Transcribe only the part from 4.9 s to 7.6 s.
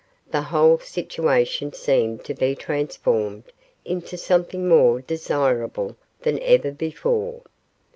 desirable than ever before.